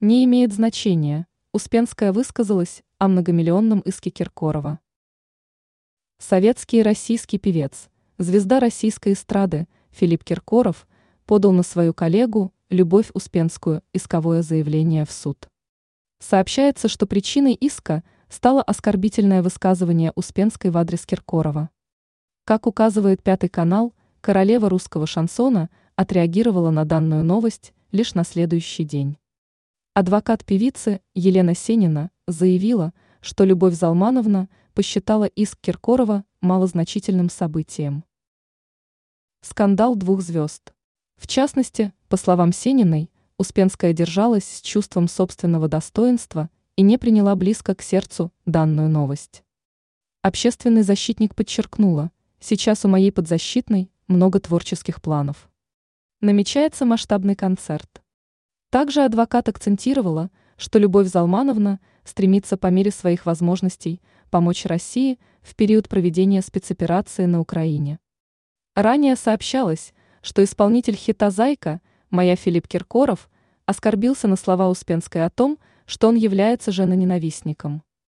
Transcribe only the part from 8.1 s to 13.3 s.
звезда российской эстрады Филипп Киркоров подал на свою коллегу Любовь